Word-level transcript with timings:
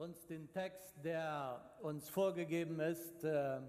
uns 0.00 0.24
den 0.24 0.50
Text, 0.50 0.94
der 1.04 1.60
uns 1.82 2.08
vorgegeben 2.08 2.80
ist, 2.80 3.22
äh, 3.22 3.60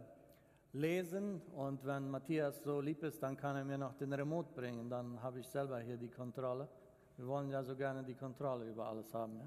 lesen. 0.72 1.42
Und 1.54 1.86
wenn 1.86 2.10
Matthias 2.10 2.64
so 2.64 2.80
lieb 2.80 3.04
ist, 3.04 3.22
dann 3.22 3.36
kann 3.36 3.58
er 3.58 3.66
mir 3.66 3.78
noch 3.78 3.96
den 3.96 4.14
Remote 4.14 4.50
bringen. 4.54 4.90
Dann 4.90 5.22
habe 5.22 5.42
ich 5.42 5.48
selber 5.50 5.80
hier 5.80 5.98
die 5.98 6.08
Kontrolle. 6.08 6.70
Wir 7.18 7.28
wollen 7.28 7.50
ja 7.50 7.62
so 7.64 7.76
gerne 7.76 8.02
die 8.06 8.14
Kontrolle 8.14 8.64
über 8.70 8.88
alles 8.88 9.14
haben. 9.14 9.40
Ja? 9.40 9.46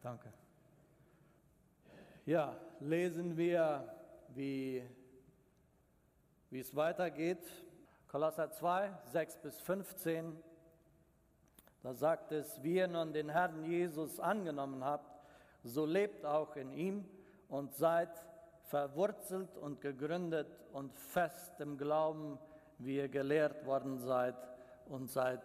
Danke. 0.00 0.32
Ja, 2.26 2.56
lesen 2.78 3.36
wir, 3.36 3.92
wie, 4.36 4.84
wie 6.50 6.60
es 6.60 6.76
weitergeht. 6.76 7.44
Kolosser 8.06 8.52
2, 8.52 8.92
6 9.10 9.38
bis 9.38 9.60
15. 9.62 10.36
Da 11.82 11.92
sagt 11.92 12.30
es, 12.30 12.62
wie 12.62 12.76
ihr 12.76 12.86
nun 12.86 13.12
den 13.12 13.30
Herrn 13.30 13.64
Jesus 13.64 14.20
angenommen 14.20 14.84
habt, 14.84 15.07
so 15.62 15.84
lebt 15.84 16.24
auch 16.24 16.56
in 16.56 16.72
ihm 16.72 17.04
und 17.48 17.74
seid 17.74 18.10
verwurzelt 18.64 19.56
und 19.58 19.80
gegründet 19.80 20.48
und 20.72 20.94
fest 20.98 21.60
im 21.60 21.78
Glauben, 21.78 22.38
wie 22.78 22.96
ihr 22.96 23.08
gelehrt 23.08 23.66
worden 23.66 23.98
seid 23.98 24.36
und 24.86 25.10
seid 25.10 25.42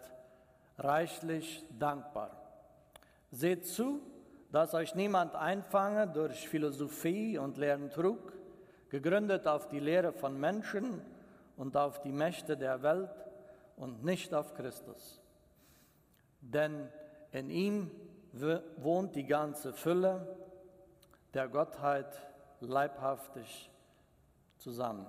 reichlich 0.77 1.63
dankbar. 1.79 2.31
Seht 3.31 3.65
zu, 3.65 4.01
dass 4.51 4.73
euch 4.73 4.93
niemand 4.93 5.35
einfange 5.35 6.07
durch 6.07 6.47
Philosophie 6.47 7.37
und 7.37 7.57
leeren 7.57 7.89
Trug, 7.89 8.33
gegründet 8.89 9.47
auf 9.47 9.67
die 9.67 9.79
Lehre 9.79 10.11
von 10.11 10.39
Menschen 10.39 11.01
und 11.57 11.75
auf 11.75 12.01
die 12.01 12.11
Mächte 12.11 12.55
der 12.55 12.83
Welt 12.83 13.09
und 13.75 14.03
nicht 14.03 14.33
auf 14.33 14.53
Christus. 14.53 15.19
Denn 16.41 16.89
in 17.31 17.49
ihm 17.49 17.89
wohnt 18.33 19.15
die 19.15 19.25
ganze 19.25 19.73
Fülle 19.73 20.27
der 21.33 21.47
Gottheit 21.47 22.07
leibhaftig 22.59 23.71
zusammen. 24.57 25.05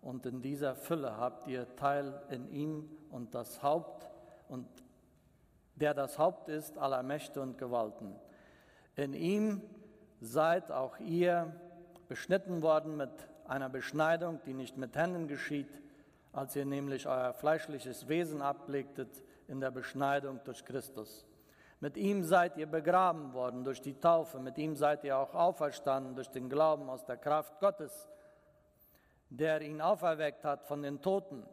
Und 0.00 0.26
in 0.26 0.42
dieser 0.42 0.74
Fülle 0.74 1.16
habt 1.16 1.46
ihr 1.46 1.74
Teil 1.76 2.22
in 2.30 2.48
ihm 2.48 2.90
und 3.10 3.34
das 3.34 3.62
Haupt 3.62 4.08
und 4.48 4.66
der 5.76 5.94
das 5.94 6.18
Haupt 6.18 6.48
ist 6.48 6.78
aller 6.78 7.02
Mächte 7.02 7.40
und 7.40 7.58
Gewalten. 7.58 8.14
In 8.96 9.12
ihm 9.12 9.62
seid 10.20 10.70
auch 10.70 10.98
ihr 11.00 11.52
beschnitten 12.08 12.62
worden 12.62 12.96
mit 12.96 13.10
einer 13.46 13.68
Beschneidung, 13.68 14.40
die 14.46 14.54
nicht 14.54 14.76
mit 14.76 14.94
Händen 14.94 15.26
geschieht, 15.26 15.82
als 16.32 16.54
ihr 16.54 16.64
nämlich 16.64 17.06
euer 17.06 17.32
fleischliches 17.32 18.08
Wesen 18.08 18.40
ablegtet 18.40 19.22
in 19.48 19.60
der 19.60 19.70
Beschneidung 19.70 20.40
durch 20.44 20.64
Christus 20.64 21.26
mit 21.80 21.96
ihm 21.96 22.22
seid 22.22 22.56
ihr 22.56 22.66
begraben 22.66 23.32
worden 23.32 23.64
durch 23.64 23.82
die 23.82 23.98
Taufe, 23.98 24.38
mit 24.38 24.58
ihm 24.58 24.76
seid 24.76 25.04
ihr 25.04 25.18
auch 25.18 25.34
auferstanden 25.34 26.14
durch 26.14 26.30
den 26.30 26.48
Glauben 26.48 26.88
aus 26.88 27.04
der 27.04 27.16
Kraft 27.16 27.58
Gottes, 27.60 28.08
der 29.28 29.60
ihn 29.60 29.80
auferweckt 29.80 30.44
hat 30.44 30.64
von 30.64 30.82
den 30.82 31.02
Toten. 31.02 31.44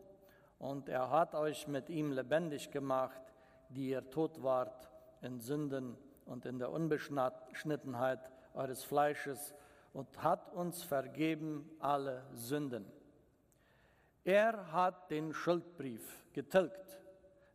Und 0.60 0.90
er 0.90 1.10
hat 1.10 1.34
euch 1.34 1.68
mit 1.68 1.90
ihm 1.90 2.12
lebendig 2.12 2.72
gemacht, 2.72 3.22
die 3.70 3.90
ihr 3.90 4.10
tot 4.10 4.44
wart 4.44 4.90
in 5.22 5.40
Sünden 5.40 5.98
und 6.26 6.46
in 6.46 6.60
der 6.60 6.72
Unbeschnittenheit 6.72 8.32
eures 8.54 8.84
Fleisches 8.84 9.54
und 9.94 10.22
hat 10.22 10.54
uns 10.54 10.84
vergeben 10.84 11.70
alle 11.80 12.24
Sünden. 12.34 12.86
Er 14.24 14.72
hat 14.72 15.10
den 15.10 15.34
Schuldbrief 15.34 16.24
getilgt, 16.32 17.00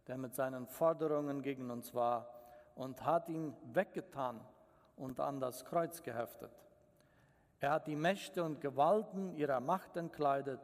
der 0.08 0.19
mit 0.19 0.34
seinen 0.34 0.67
Forderungen 0.67 1.42
gegen 1.42 1.70
uns 1.70 1.95
war 1.95 2.36
und 2.77 3.05
hat 3.05 3.28
ihn 3.28 3.56
weggetan 3.72 4.41
und 4.96 5.19
an 5.19 5.41
das 5.41 5.64
Kreuz 5.64 6.02
geheftet. 6.02 6.52
Er 7.58 7.72
hat 7.72 7.86
die 7.86 7.96
Mächte 7.96 8.44
und 8.44 8.60
Gewalten 8.60 9.34
ihrer 9.34 9.60
Macht 9.60 9.96
entkleidet 9.96 10.60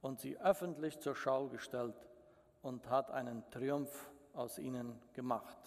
und 0.00 0.20
sie 0.20 0.38
öffentlich 0.38 1.00
zur 1.00 1.14
Schau 1.14 1.48
gestellt 1.48 1.96
und 2.62 2.88
hat 2.88 3.10
einen 3.10 3.48
Triumph 3.50 4.10
aus 4.32 4.58
ihnen 4.58 5.00
gemacht. 5.12 5.58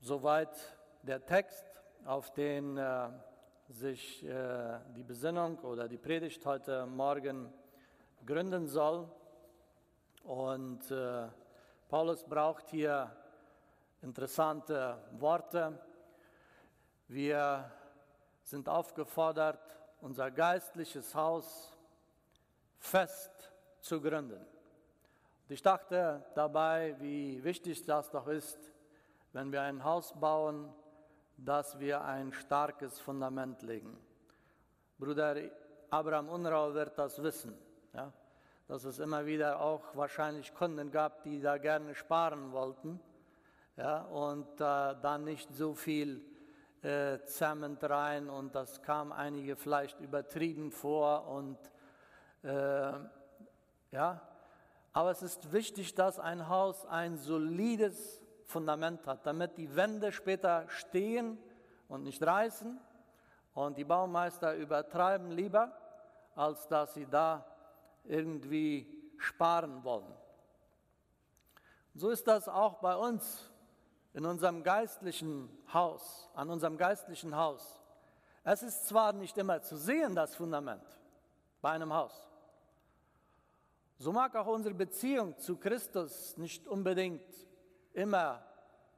Soweit 0.00 0.54
der 1.02 1.24
Text, 1.24 1.64
auf 2.04 2.32
den 2.32 2.78
äh, 2.78 3.08
sich 3.68 4.24
äh, 4.24 4.78
die 4.96 5.02
Besinnung 5.02 5.58
oder 5.58 5.88
die 5.88 5.98
Predigt 5.98 6.44
heute 6.46 6.86
Morgen 6.86 7.52
gründen 8.24 8.66
soll. 8.66 9.08
Und 10.24 10.90
äh, 10.90 11.28
Paulus 11.90 12.22
braucht 12.22 12.68
hier 12.68 13.10
interessante 14.00 14.96
Worte. 15.18 15.76
Wir 17.08 17.68
sind 18.44 18.68
aufgefordert, 18.68 19.76
unser 20.00 20.30
geistliches 20.30 21.12
Haus 21.16 21.76
fest 22.78 23.52
zu 23.80 24.00
gründen. 24.00 24.38
Und 24.38 25.50
ich 25.50 25.62
dachte 25.62 26.24
dabei, 26.36 26.94
wie 27.00 27.42
wichtig 27.42 27.84
das 27.84 28.08
doch 28.08 28.28
ist, 28.28 28.72
wenn 29.32 29.50
wir 29.50 29.62
ein 29.62 29.82
Haus 29.82 30.12
bauen, 30.12 30.72
dass 31.38 31.76
wir 31.80 32.04
ein 32.04 32.32
starkes 32.32 33.00
Fundament 33.00 33.62
legen. 33.62 33.98
Bruder 34.96 35.34
Abraham 35.90 36.28
Unrau 36.28 36.72
wird 36.72 36.96
das 36.96 37.20
wissen. 37.20 37.58
Ja? 37.92 38.12
Dass 38.70 38.84
es 38.84 39.00
immer 39.00 39.26
wieder 39.26 39.60
auch 39.60 39.82
wahrscheinlich 39.96 40.54
Kunden 40.54 40.92
gab, 40.92 41.24
die 41.24 41.40
da 41.40 41.58
gerne 41.58 41.92
sparen 41.96 42.52
wollten 42.52 43.00
ja, 43.76 44.02
und 44.02 44.46
äh, 44.60 44.94
dann 45.02 45.24
nicht 45.24 45.52
so 45.52 45.74
viel 45.74 46.24
äh, 46.82 47.18
Zement 47.24 47.82
rein 47.82 48.30
und 48.30 48.54
das 48.54 48.80
kam 48.80 49.10
einige 49.10 49.56
vielleicht 49.56 49.98
übertrieben 49.98 50.70
vor 50.70 51.26
und 51.26 51.58
äh, 52.44 52.92
ja, 53.90 54.20
aber 54.92 55.10
es 55.10 55.22
ist 55.22 55.52
wichtig, 55.52 55.96
dass 55.96 56.20
ein 56.20 56.48
Haus 56.48 56.86
ein 56.86 57.16
solides 57.16 58.22
Fundament 58.44 59.04
hat, 59.04 59.26
damit 59.26 59.58
die 59.58 59.74
Wände 59.74 60.12
später 60.12 60.68
stehen 60.68 61.38
und 61.88 62.04
nicht 62.04 62.22
reißen 62.22 62.78
und 63.52 63.76
die 63.78 63.84
Baumeister 63.84 64.54
übertreiben 64.54 65.32
lieber, 65.32 65.76
als 66.36 66.68
dass 66.68 66.94
sie 66.94 67.06
da 67.10 67.49
irgendwie 68.10 68.86
sparen 69.16 69.84
wollen. 69.84 70.12
So 71.94 72.10
ist 72.10 72.26
das 72.26 72.48
auch 72.48 72.80
bei 72.80 72.96
uns 72.96 73.50
in 74.12 74.26
unserem 74.26 74.62
geistlichen 74.62 75.48
Haus, 75.72 76.28
an 76.34 76.50
unserem 76.50 76.76
geistlichen 76.76 77.36
Haus. 77.36 77.80
Es 78.42 78.62
ist 78.62 78.88
zwar 78.88 79.12
nicht 79.12 79.36
immer 79.38 79.62
zu 79.62 79.76
sehen, 79.76 80.14
das 80.14 80.34
Fundament 80.34 80.82
bei 81.60 81.70
einem 81.70 81.92
Haus. 81.92 82.28
So 83.98 84.12
mag 84.12 84.34
auch 84.34 84.46
unsere 84.46 84.74
Beziehung 84.74 85.36
zu 85.38 85.56
Christus 85.56 86.36
nicht 86.36 86.66
unbedingt 86.66 87.22
immer 87.92 88.42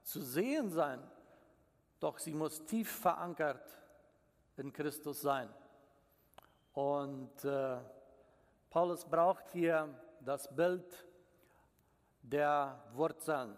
zu 0.01 0.21
sehen 0.21 0.71
sein, 0.71 1.03
doch 1.99 2.17
sie 2.17 2.33
muss 2.33 2.63
tief 2.65 2.89
verankert 2.89 3.67
in 4.57 4.71
Christus 4.71 5.21
sein. 5.21 5.53
Und 6.73 7.43
äh, 7.43 7.77
Paulus 8.73 9.05
braucht 9.05 9.51
hier 9.51 9.87
das 10.19 10.47
Bild 10.55 11.05
der 12.23 12.83
Wurzeln. 12.93 13.55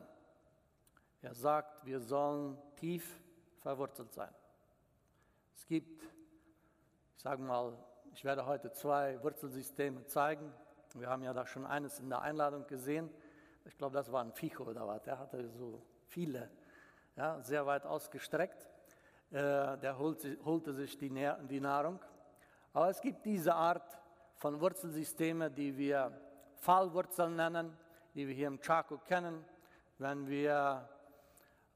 Er 1.22 1.34
sagt, 1.34 1.86
wir 1.86 2.02
sollen 2.02 2.58
tief 2.76 3.24
verwurzelt 3.62 4.12
sein. 4.12 4.36
Es 5.56 5.66
gibt, 5.66 6.04
ich 6.04 7.24
sage 7.24 7.42
mal, 7.42 7.78
ich 8.12 8.26
werde 8.26 8.46
heute 8.46 8.74
zwei 8.74 9.24
Wurzelsysteme 9.24 10.06
zeigen. 10.06 10.52
Wir 10.96 11.10
haben 11.10 11.24
ja 11.24 11.32
da 11.32 11.46
schon 11.46 11.66
eines 11.66 11.98
in 12.02 12.10
der 12.10 12.22
Einladung 12.22 12.68
gesehen. 12.68 13.10
Ich 13.64 13.78
glaube, 13.78 13.94
das 13.94 14.12
war 14.12 14.22
ein 14.22 14.34
Ficho 14.34 14.66
oder 14.66 14.86
was. 14.86 15.02
Der 15.04 15.18
hatte 15.18 15.48
so 15.48 15.82
viele, 16.08 16.52
ja, 17.16 17.42
sehr 17.42 17.66
weit 17.66 17.86
ausgestreckt. 17.86 18.68
Äh, 19.32 19.78
der 19.78 19.98
holte, 19.98 20.38
holte 20.44 20.74
sich 20.74 20.98
die, 20.98 21.10
die 21.48 21.62
Nahrung. 21.62 22.02
Aber 22.74 22.90
es 22.90 23.00
gibt 23.00 23.24
diese 23.26 23.56
Art 23.56 23.98
von 24.36 24.60
Wurzelsystemen, 24.60 25.54
die 25.54 25.78
wir 25.78 26.12
Fallwurzeln 26.56 27.36
nennen, 27.36 27.78
die 28.14 28.28
wir 28.28 28.34
hier 28.34 28.48
im 28.48 28.60
Chaco 28.60 28.98
kennen. 28.98 29.46
Wenn 29.98 30.28
wir 30.28 30.90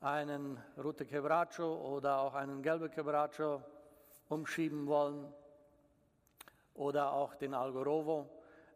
einen 0.01 0.61
Rote 0.77 1.06
Quebracho 1.06 1.95
oder 1.95 2.19
auch 2.19 2.33
einen 2.33 2.61
Gelbe 2.61 2.89
Quebracho 2.89 3.61
umschieben 4.29 4.88
wollen 4.88 5.33
oder 6.73 7.11
auch 7.11 7.35
den 7.35 7.53
Algorovo, 7.53 8.29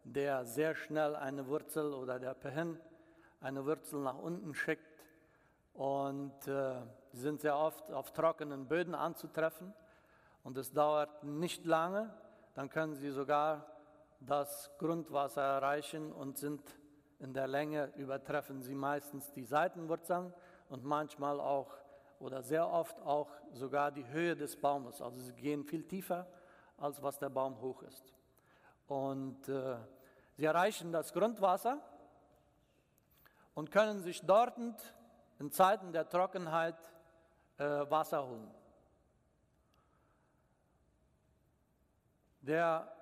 der 0.03 0.45
sehr 0.45 0.75
schnell 0.75 1.15
eine 1.15 1.47
Wurzel 1.47 1.93
oder 1.93 2.19
der 2.19 2.33
Pehin 2.33 2.79
eine 3.39 3.65
Wurzel 3.65 4.01
nach 4.01 4.17
unten 4.17 4.53
schickt 4.53 5.05
und 5.73 6.47
äh, 6.47 6.75
sind 7.11 7.41
sehr 7.41 7.57
oft 7.57 7.91
auf 7.91 8.11
trockenen 8.11 8.67
Böden 8.67 8.95
anzutreffen 8.95 9.73
und 10.43 10.57
es 10.57 10.71
dauert 10.71 11.23
nicht 11.23 11.65
lange, 11.65 12.13
dann 12.53 12.69
können 12.69 12.95
sie 12.95 13.09
sogar 13.11 13.72
das 14.25 14.71
Grundwasser 14.77 15.41
erreichen 15.41 16.11
und 16.11 16.37
sind 16.37 16.61
in 17.19 17.33
der 17.33 17.47
Länge, 17.47 17.91
übertreffen 17.95 18.61
sie 18.61 18.75
meistens 18.75 19.31
die 19.31 19.43
Seitenwurzeln 19.43 20.33
und 20.69 20.83
manchmal 20.83 21.39
auch 21.39 21.77
oder 22.19 22.41
sehr 22.41 22.69
oft 22.69 22.99
auch 23.01 23.29
sogar 23.51 23.91
die 23.91 24.07
Höhe 24.07 24.35
des 24.35 24.55
Baumes. 24.55 25.01
Also 25.01 25.19
sie 25.19 25.33
gehen 25.33 25.65
viel 25.65 25.83
tiefer, 25.83 26.27
als 26.77 27.01
was 27.01 27.17
der 27.17 27.29
Baum 27.29 27.59
hoch 27.59 27.83
ist. 27.83 28.13
Und 28.87 29.47
äh, 29.49 29.75
sie 30.33 30.45
erreichen 30.45 30.91
das 30.91 31.11
Grundwasser 31.11 31.81
und 33.53 33.71
können 33.71 34.01
sich 34.01 34.21
dort 34.21 34.57
in 35.39 35.51
Zeiten 35.51 35.91
der 35.91 36.07
Trockenheit 36.07 36.77
äh, 37.57 37.63
Wasser 37.63 38.25
holen. 38.25 38.51
Der, 42.41 42.92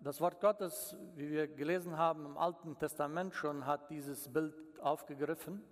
das 0.00 0.20
Wort 0.20 0.40
Gottes, 0.40 0.96
wie 1.14 1.30
wir 1.30 1.48
gelesen 1.48 1.98
haben 1.98 2.24
im 2.24 2.38
Alten 2.38 2.78
Testament 2.78 3.34
schon, 3.34 3.66
hat 3.66 3.90
dieses 3.90 4.32
Bild 4.32 4.54
aufgegriffen. 4.80 5.62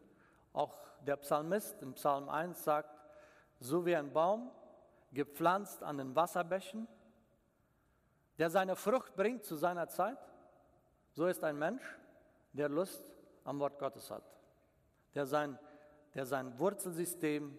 Auch 0.52 0.76
der 1.06 1.16
Psalmist 1.16 1.80
im 1.82 1.94
Psalm 1.94 2.28
1 2.28 2.64
sagt, 2.64 2.90
so 3.60 3.86
wie 3.86 3.94
ein 3.94 4.12
Baum, 4.12 4.50
gepflanzt 5.12 5.82
an 5.82 5.98
den 5.98 6.16
Wasserbächen, 6.16 6.88
der 8.38 8.50
seine 8.50 8.76
Frucht 8.76 9.14
bringt 9.16 9.44
zu 9.44 9.56
seiner 9.56 9.88
Zeit, 9.88 10.18
so 11.12 11.26
ist 11.26 11.42
ein 11.44 11.58
Mensch, 11.58 11.82
der 12.52 12.68
Lust 12.68 13.14
am 13.44 13.60
Wort 13.60 13.78
Gottes 13.78 14.10
hat, 14.10 14.24
der 15.14 15.26
sein, 15.26 15.58
der 16.14 16.26
sein 16.26 16.58
Wurzelsystem 16.58 17.56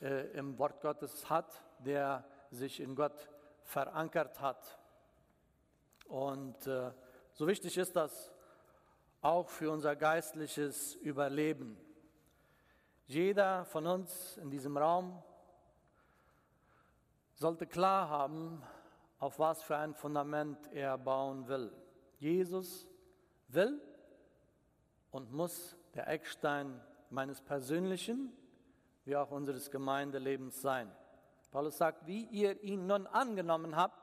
äh, 0.00 0.26
im 0.32 0.58
Wort 0.58 0.80
Gottes 0.80 1.28
hat, 1.28 1.62
der 1.78 2.24
sich 2.50 2.80
in 2.80 2.96
Gott 2.96 3.30
verankert 3.62 4.40
hat. 4.40 4.78
Und 6.12 6.66
äh, 6.66 6.90
so 7.32 7.46
wichtig 7.46 7.78
ist 7.78 7.96
das 7.96 8.30
auch 9.22 9.48
für 9.48 9.70
unser 9.70 9.96
geistliches 9.96 10.94
Überleben. 10.96 11.78
Jeder 13.06 13.64
von 13.64 13.86
uns 13.86 14.36
in 14.36 14.50
diesem 14.50 14.76
Raum 14.76 15.22
sollte 17.32 17.66
klar 17.66 18.10
haben, 18.10 18.62
auf 19.20 19.38
was 19.38 19.62
für 19.62 19.78
ein 19.78 19.94
Fundament 19.94 20.58
er 20.74 20.98
bauen 20.98 21.48
will. 21.48 21.72
Jesus 22.18 22.86
will 23.48 23.80
und 25.12 25.32
muss 25.32 25.78
der 25.94 26.08
Eckstein 26.08 26.78
meines 27.08 27.40
persönlichen 27.40 28.36
wie 29.06 29.16
auch 29.16 29.30
unseres 29.30 29.70
Gemeindelebens 29.70 30.60
sein. 30.60 30.94
Paulus 31.50 31.78
sagt, 31.78 32.06
wie 32.06 32.26
ihr 32.26 32.62
ihn 32.62 32.86
nun 32.86 33.06
angenommen 33.06 33.76
habt, 33.76 34.01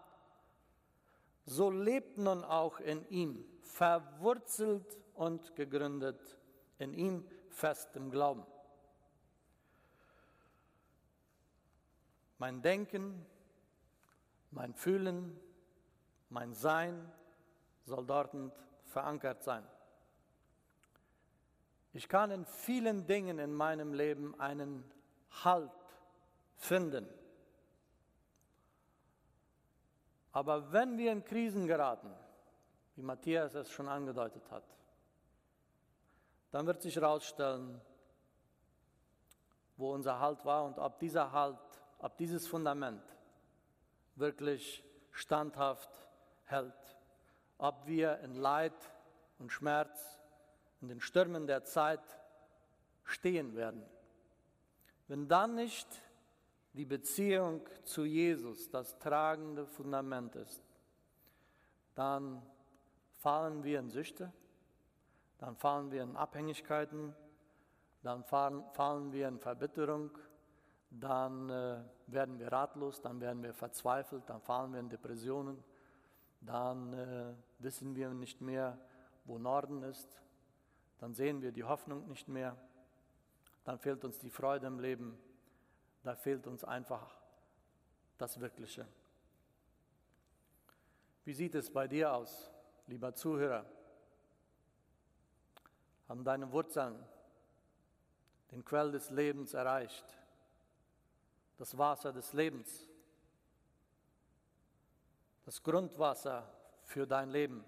so 1.45 1.69
lebt 1.71 2.18
nun 2.18 2.44
auch 2.44 2.80
in 2.80 3.07
ihm, 3.09 3.45
verwurzelt 3.62 4.97
und 5.13 5.56
gegründet 5.56 6.38
in 6.77 6.94
ihm 6.94 7.25
fest 7.50 7.95
im 7.95 8.12
Glauben. 8.12 8.45
Mein 12.38 12.62
Denken, 12.62 13.25
mein 14.51 14.74
Fühlen, 14.74 15.38
mein 16.30 16.53
Sein 16.53 17.12
soll 17.85 18.06
dort 18.06 18.33
verankert 18.85 19.44
sein. 19.44 19.68
Ich 21.94 22.07
kann 22.07 22.31
in 22.31 22.45
vielen 22.45 23.07
Dingen 23.07 23.39
in 23.39 23.53
meinem 23.53 23.94
Leben 23.94 24.39
einen 24.39 24.89
Halt 25.44 25.71
finden. 26.56 27.07
Aber 30.31 30.71
wenn 30.71 30.97
wir 30.97 31.11
in 31.11 31.23
Krisen 31.23 31.67
geraten, 31.67 32.13
wie 32.95 33.01
Matthias 33.01 33.55
es 33.55 33.71
schon 33.71 33.87
angedeutet 33.87 34.43
hat, 34.51 34.63
dann 36.51 36.65
wird 36.65 36.81
sich 36.81 36.95
herausstellen, 36.95 37.79
wo 39.77 39.93
unser 39.93 40.19
Halt 40.19 40.43
war 40.45 40.65
und 40.65 40.77
ob 40.77 40.99
dieser 40.99 41.31
Halt, 41.31 41.57
ob 41.99 42.17
dieses 42.17 42.47
Fundament 42.47 43.03
wirklich 44.15 44.83
standhaft 45.11 45.89
hält. 46.45 46.97
Ob 47.57 47.85
wir 47.87 48.19
in 48.19 48.35
Leid 48.35 48.73
und 49.37 49.51
Schmerz, 49.51 50.19
in 50.81 50.87
den 50.87 51.01
Stürmen 51.01 51.47
der 51.47 51.63
Zeit 51.63 52.01
stehen 53.03 53.55
werden. 53.55 53.83
Wenn 55.07 55.27
dann 55.27 55.55
nicht 55.55 55.87
die 56.74 56.86
Beziehung 56.86 57.62
zu 57.83 58.06
Jesus 58.06 58.69
das 58.69 58.98
tragende 59.00 59.66
Fundament 59.66 60.36
ist, 60.36 60.62
dann 61.95 62.42
fallen 63.18 63.63
wir 63.63 63.80
in 63.80 63.89
Süchte, 63.89 64.31
dann 65.39 65.56
fallen 65.56 65.92
wir 65.92 66.04
in 66.04 66.16
Abhängigkeiten, 66.16 67.16
dann 68.04 68.24
fallen, 68.24 68.63
fallen 68.71 69.12
wir 69.12 69.27
in 69.27 69.39
Verbitterung, 69.39 70.12
dann 70.92 71.50
äh, 71.50 71.80
werden 72.07 72.39
wir 72.39 72.51
ratlos, 72.51 73.01
dann 73.01 73.19
werden 73.19 73.44
wir 73.44 73.54
verzweifelt, 73.54 74.24
dann 74.27 74.42
fallen 74.42 74.74
wir 74.74 74.80
in 74.80 74.89
Depressionen, 74.89 75.63
dann 76.42 76.94
äh, 76.94 77.33
wissen 77.60 77.95
wir 77.95 78.10
nicht 78.10 78.42
mehr, 78.42 78.77
wo 79.25 79.38
Norden 79.38 79.83
ist, 79.83 80.21
dann 81.00 81.13
sehen 81.13 81.42
wir 81.42 81.51
die 81.51 81.63
Hoffnung 81.63 82.07
nicht 82.07 82.27
mehr, 82.27 82.56
dann 83.63 83.77
fehlt 83.77 84.04
uns 84.04 84.19
die 84.19 84.30
Freude 84.30 84.68
im 84.68 84.80
Leben, 84.80 85.18
da 86.09 86.15
fehlt 86.15 86.47
uns 86.47 86.63
einfach 86.63 87.15
das 88.17 88.39
Wirkliche. 88.39 88.88
Wie 91.23 91.33
sieht 91.33 91.53
es 91.53 91.71
bei 91.71 91.88
dir 91.88 92.11
aus, 92.11 92.50
lieber 92.88 93.13
Zuhörer? 93.13 93.63
Haben 96.07 96.23
deine 96.23 96.51
Wurzeln 96.51 96.97
den 98.50 98.65
Quell 98.65 98.91
des 98.91 99.11
Lebens 99.11 99.53
erreicht? 99.53 100.03
das 101.59 101.77
Wasser 101.77 102.11
des 102.11 102.33
Lebens, 102.33 102.88
das 105.45 105.61
Grundwasser 105.61 106.50
für 106.85 107.06
dein 107.06 107.29
Leben. 107.29 107.63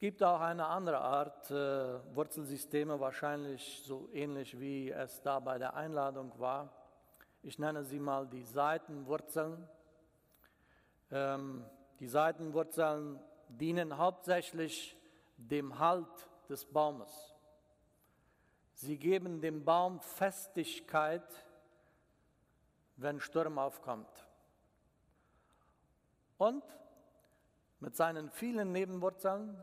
Es 0.00 0.02
gibt 0.02 0.22
auch 0.22 0.40
eine 0.40 0.66
andere 0.66 0.98
Art 0.98 1.50
äh, 1.50 2.14
Wurzelsysteme, 2.14 2.98
wahrscheinlich 3.00 3.82
so 3.84 4.08
ähnlich 4.14 4.58
wie 4.58 4.90
es 4.90 5.20
da 5.20 5.40
bei 5.40 5.58
der 5.58 5.74
Einladung 5.74 6.32
war. 6.38 6.72
Ich 7.42 7.58
nenne 7.58 7.84
sie 7.84 7.98
mal 7.98 8.26
die 8.26 8.42
Seitenwurzeln. 8.42 9.68
Ähm, 11.10 11.66
die 11.98 12.06
Seitenwurzeln 12.06 13.20
dienen 13.48 13.98
hauptsächlich 13.98 14.96
dem 15.36 15.78
Halt 15.78 16.30
des 16.48 16.64
Baumes. 16.64 17.34
Sie 18.72 18.96
geben 18.96 19.42
dem 19.42 19.66
Baum 19.66 20.00
Festigkeit, 20.00 21.30
wenn 22.96 23.20
Sturm 23.20 23.58
aufkommt. 23.58 24.26
Und 26.38 26.64
mit 27.80 27.94
seinen 27.96 28.30
vielen 28.30 28.72
Nebenwurzeln 28.72 29.62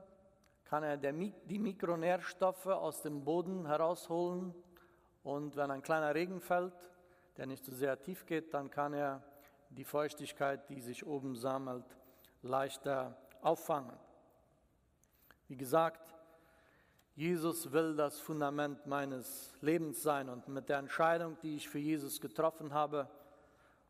kann 0.68 0.84
er 0.84 0.98
die 0.98 1.60
Mikronährstoffe 1.60 2.68
aus 2.68 3.02
dem 3.02 3.24
Boden 3.24 3.66
herausholen. 3.68 4.54
Und 5.24 5.56
wenn 5.56 5.72
ein 5.72 5.82
kleiner 5.82 6.14
Regen 6.14 6.42
fällt, 6.42 6.92
der 7.38 7.46
nicht 7.46 7.64
so 7.64 7.72
sehr 7.72 8.02
tief 8.02 8.26
geht, 8.26 8.54
dann 8.54 8.70
kann 8.70 8.94
er 8.94 9.24
die 9.70 9.86
Feuchtigkeit, 9.86 10.70
die 10.70 10.82
sich 10.82 11.06
oben 11.06 11.36
sammelt, 11.36 11.86
leichter 12.42 13.18
auffangen. 13.42 13.98
Wie 15.48 15.56
gesagt, 15.56 16.14
Jesus 17.16 17.72
will 17.72 17.96
das 17.96 18.20
Fundament 18.20 18.86
meines 18.86 19.54
Lebens 19.62 20.04
sein 20.04 20.28
und 20.28 20.50
mit 20.50 20.68
der 20.68 20.80
Entscheidung, 20.80 21.38
die 21.42 21.56
ich 21.56 21.70
für 21.70 21.80
Jesus 21.80 22.20
getroffen 22.20 22.74
habe 22.74 23.10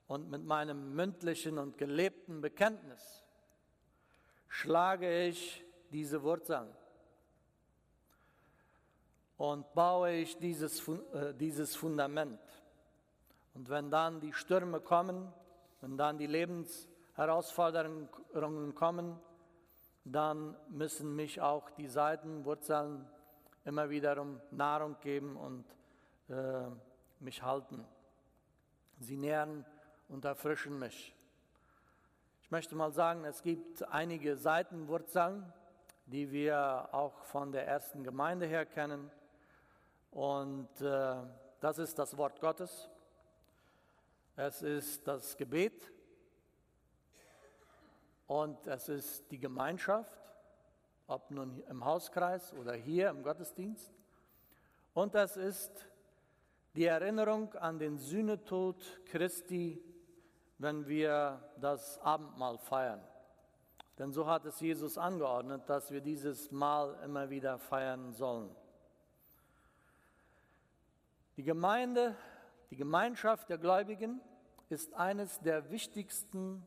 und 0.07 0.29
mit 0.29 0.45
meinem 0.45 0.95
mündlichen 0.95 1.57
und 1.57 1.77
gelebten 1.77 2.39
Bekenntnis 2.39 3.23
schlage 4.47 5.25
ich 5.25 5.66
diese 5.91 6.23
Wurzeln 6.23 6.69
und 9.37 9.73
baue 9.73 10.11
ich 10.11 10.37
dieses, 10.37 10.87
äh, 10.87 11.33
dieses 11.33 11.75
Fundament. 11.75 12.39
Und 13.53 13.69
wenn 13.69 13.91
dann 13.91 14.19
die 14.19 14.33
Stürme 14.33 14.79
kommen, 14.79 15.31
wenn 15.81 15.97
dann 15.97 16.17
die 16.17 16.25
Lebensherausforderungen 16.27 18.75
kommen, 18.75 19.19
dann 20.03 20.55
müssen 20.69 21.15
mich 21.15 21.41
auch 21.41 21.71
die 21.71 21.87
Seitenwurzeln 21.87 23.09
immer 23.65 23.89
wiederum 23.89 24.39
Nahrung 24.51 24.95
geben 25.01 25.35
und 25.35 25.65
äh, 26.29 26.67
mich 27.19 27.41
halten. 27.43 27.83
Sie 28.99 29.17
nähren 29.17 29.65
und 30.07 30.23
erfrischen 30.25 30.79
mich. 30.79 31.13
Ich 32.41 32.51
möchte 32.51 32.75
mal 32.75 32.91
sagen, 32.91 33.25
es 33.25 33.41
gibt 33.43 33.83
einige 33.91 34.37
Seitenwurzeln, 34.37 35.51
die 36.07 36.31
wir 36.31 36.89
auch 36.91 37.23
von 37.23 37.51
der 37.51 37.67
ersten 37.67 38.03
Gemeinde 38.03 38.45
her 38.47 38.65
kennen. 38.65 39.11
Und 40.11 40.81
äh, 40.81 41.15
das 41.59 41.77
ist 41.77 41.97
das 41.99 42.17
Wort 42.17 42.41
Gottes. 42.41 42.89
Es 44.35 44.61
ist 44.61 45.07
das 45.07 45.37
Gebet. 45.37 45.91
Und 48.25 48.67
es 48.67 48.89
ist 48.89 49.31
die 49.31 49.39
Gemeinschaft 49.39 50.17
ob 51.07 51.31
nun 51.31 51.63
im 51.69 51.85
Hauskreis 51.85 52.53
oder 52.53 52.73
hier 52.73 53.09
im 53.09 53.23
Gottesdienst. 53.23 53.93
Und 54.93 55.15
das 55.15 55.37
ist 55.37 55.87
die 56.75 56.85
Erinnerung 56.85 57.53
an 57.55 57.79
den 57.79 57.97
Sühnetod 57.97 59.05
Christi, 59.05 59.81
wenn 60.57 60.87
wir 60.87 61.41
das 61.59 61.97
Abendmahl 61.99 62.57
feiern. 62.57 63.01
Denn 63.97 64.11
so 64.11 64.27
hat 64.27 64.45
es 64.45 64.59
Jesus 64.59 64.97
angeordnet, 64.97 65.63
dass 65.67 65.91
wir 65.91 66.01
dieses 66.01 66.51
Mahl 66.51 66.99
immer 67.03 67.29
wieder 67.29 67.57
feiern 67.57 68.13
sollen. 68.13 68.55
Die 71.35 71.43
Gemeinde, 71.43 72.15
die 72.69 72.75
Gemeinschaft 72.75 73.49
der 73.49 73.57
Gläubigen 73.57 74.21
ist 74.69 74.93
eines 74.93 75.39
der 75.39 75.69
wichtigsten 75.71 76.65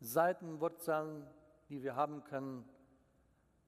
Seitenwurzeln, 0.00 1.26
die 1.68 1.82
wir 1.82 1.96
haben 1.96 2.22
können, 2.24 2.68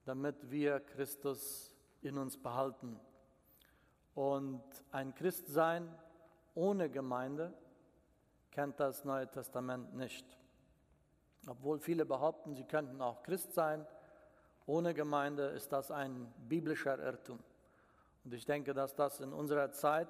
damit 0.04 0.50
wir 0.50 0.80
Christus 0.80 1.74
in 2.02 2.16
uns 2.16 2.36
behalten. 2.36 2.98
Und 4.14 4.62
ein 4.92 5.14
Christsein 5.14 5.92
ohne 6.54 6.90
Gemeinde 6.90 7.52
kennt 8.50 8.78
das 8.80 9.04
Neue 9.04 9.30
Testament 9.30 9.94
nicht. 9.94 10.39
Obwohl 11.46 11.78
viele 11.78 12.04
behaupten, 12.04 12.54
sie 12.54 12.64
könnten 12.64 13.00
auch 13.00 13.22
Christ 13.22 13.54
sein, 13.54 13.86
ohne 14.66 14.94
Gemeinde 14.94 15.46
ist 15.48 15.72
das 15.72 15.90
ein 15.90 16.32
biblischer 16.48 16.98
Irrtum. 16.98 17.38
Und 18.24 18.34
ich 18.34 18.44
denke, 18.44 18.74
dass 18.74 18.94
das 18.94 19.20
in 19.20 19.32
unserer 19.32 19.72
Zeit 19.72 20.08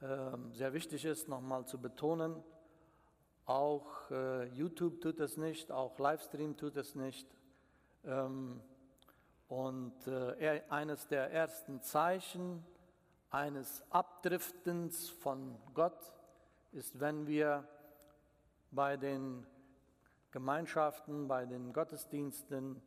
äh, 0.00 0.06
sehr 0.52 0.72
wichtig 0.72 1.04
ist, 1.04 1.28
nochmal 1.28 1.64
zu 1.64 1.80
betonen. 1.80 2.42
Auch 3.46 4.10
äh, 4.10 4.44
YouTube 4.48 5.00
tut 5.00 5.20
es 5.20 5.36
nicht, 5.36 5.70
auch 5.70 5.98
Livestream 5.98 6.56
tut 6.56 6.76
es 6.76 6.94
nicht. 6.96 7.28
Ähm, 8.04 8.60
und 9.48 9.94
äh, 10.08 10.62
eines 10.68 11.06
der 11.06 11.30
ersten 11.30 11.80
Zeichen 11.80 12.64
eines 13.30 13.84
Abdriftens 13.90 15.08
von 15.08 15.56
Gott 15.74 16.12
ist, 16.72 16.98
wenn 16.98 17.26
wir 17.26 17.66
bei 18.70 18.96
den 18.96 19.46
Gemeinschaften, 20.36 21.26
bei 21.28 21.46
den 21.46 21.72
Gottesdiensten 21.72 22.82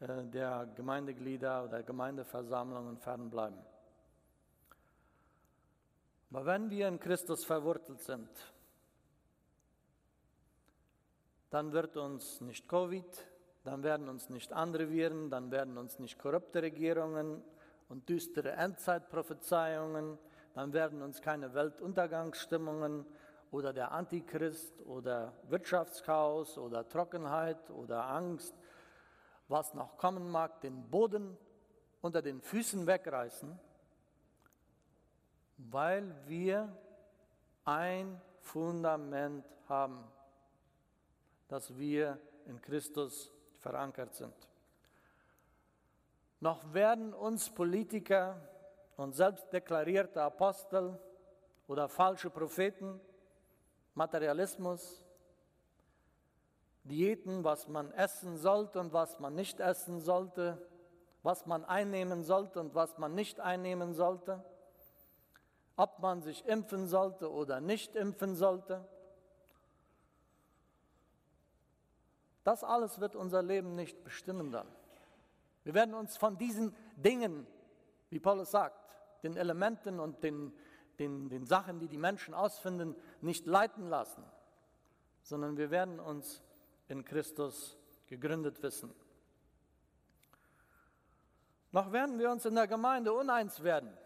äh, 0.00 0.24
der 0.24 0.66
Gemeindeglieder 0.74 1.64
oder 1.64 1.82
Gemeindeversammlungen 1.82 2.96
fernbleiben. 2.96 3.58
Aber 6.30 6.46
wenn 6.46 6.70
wir 6.70 6.88
in 6.88 6.98
Christus 6.98 7.44
verwurzelt 7.44 8.00
sind, 8.00 8.30
dann 11.50 11.72
wird 11.72 11.98
uns 11.98 12.40
nicht 12.40 12.70
Covid, 12.70 13.04
dann 13.64 13.82
werden 13.82 14.08
uns 14.08 14.30
nicht 14.30 14.54
andere 14.54 14.88
Viren, 14.88 15.28
dann 15.28 15.50
werden 15.50 15.76
uns 15.76 15.98
nicht 15.98 16.18
korrupte 16.18 16.62
Regierungen 16.62 17.44
und 17.90 18.08
düstere 18.08 18.52
Endzeitprophezeiungen, 18.52 20.16
dann 20.54 20.72
werden 20.72 21.02
uns 21.02 21.20
keine 21.20 21.52
Weltuntergangsstimmungen 21.52 23.04
oder 23.54 23.72
der 23.72 23.92
Antichrist 23.92 24.82
oder 24.82 25.32
Wirtschaftschaos 25.48 26.58
oder 26.58 26.88
Trockenheit 26.88 27.70
oder 27.70 28.04
Angst, 28.04 28.52
was 29.46 29.74
noch 29.74 29.96
kommen 29.96 30.28
mag, 30.28 30.60
den 30.60 30.90
Boden 30.90 31.38
unter 32.00 32.20
den 32.20 32.40
Füßen 32.40 32.84
wegreißen, 32.84 33.56
weil 35.56 36.12
wir 36.26 36.76
ein 37.64 38.20
Fundament 38.40 39.46
haben, 39.68 40.02
dass 41.46 41.78
wir 41.78 42.18
in 42.46 42.60
Christus 42.60 43.30
verankert 43.60 44.16
sind. 44.16 44.34
Noch 46.40 46.74
werden 46.74 47.14
uns 47.14 47.50
Politiker 47.50 48.36
und 48.96 49.14
selbstdeklarierte 49.14 50.20
Apostel 50.20 50.98
oder 51.68 51.88
falsche 51.88 52.30
Propheten, 52.30 53.00
Materialismus, 53.94 55.04
Diäten, 56.84 57.44
was 57.44 57.68
man 57.68 57.92
essen 57.92 58.36
sollte 58.36 58.78
und 58.78 58.92
was 58.92 59.18
man 59.18 59.34
nicht 59.34 59.60
essen 59.60 60.00
sollte, 60.00 60.58
was 61.22 61.46
man 61.46 61.64
einnehmen 61.64 62.22
sollte 62.22 62.60
und 62.60 62.74
was 62.74 62.98
man 62.98 63.14
nicht 63.14 63.40
einnehmen 63.40 63.94
sollte, 63.94 64.44
ob 65.76 65.98
man 66.00 66.22
sich 66.22 66.44
impfen 66.46 66.86
sollte 66.86 67.32
oder 67.32 67.60
nicht 67.60 67.96
impfen 67.96 68.36
sollte. 68.36 68.86
Das 72.44 72.62
alles 72.62 73.00
wird 73.00 73.16
unser 73.16 73.42
Leben 73.42 73.74
nicht 73.74 74.04
bestimmen 74.04 74.52
dann. 74.52 74.68
Wir 75.64 75.72
werden 75.72 75.94
uns 75.94 76.18
von 76.18 76.36
diesen 76.36 76.76
Dingen, 76.96 77.46
wie 78.10 78.20
Paulus 78.20 78.50
sagt, 78.50 78.96
den 79.22 79.38
Elementen 79.38 79.98
und 79.98 80.22
den, 80.22 80.52
den, 80.98 81.28
den 81.28 81.46
Sachen, 81.46 81.78
die 81.80 81.88
die 81.88 81.98
Menschen 81.98 82.34
ausfinden, 82.34 82.96
nicht 83.20 83.46
leiten 83.46 83.88
lassen, 83.88 84.24
sondern 85.22 85.56
wir 85.56 85.70
werden 85.70 86.00
uns 86.00 86.42
in 86.88 87.04
Christus 87.04 87.78
gegründet 88.06 88.60
wissen. 88.62 88.92
Noch 91.72 91.90
werden 91.92 92.18
wir 92.18 92.30
uns 92.30 92.44
in 92.44 92.54
der 92.54 92.68
Gemeinde 92.68 93.10
uneins 93.12 93.62
werden, 93.62 93.96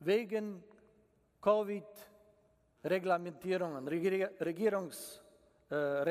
wegen 0.00 0.64
Covid-Reglementierungen, 1.40 3.88
Regierungs- 3.88 5.20
äh, 5.70 6.04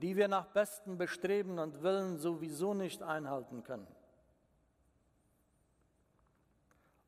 die 0.00 0.16
wir 0.16 0.28
nach 0.28 0.46
bestem 0.46 0.98
Bestreben 0.98 1.58
und 1.58 1.82
Willen 1.82 2.18
sowieso 2.18 2.74
nicht 2.74 3.02
einhalten 3.02 3.62
können. 3.62 3.86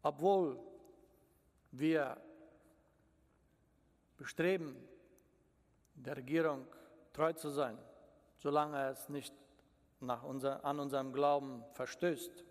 Obwohl 0.02 0.58
wir 1.72 2.16
bestreben, 4.16 4.76
der 5.94 6.16
Regierung 6.16 6.66
treu 7.12 7.32
zu 7.32 7.50
sein, 7.50 7.76
solange 8.38 8.88
es 8.88 9.08
nicht 9.08 9.34
nach 10.00 10.22
unser, 10.22 10.64
an 10.64 10.80
unserem 10.80 11.12
Glauben 11.12 11.64
verstößt. 11.74 12.44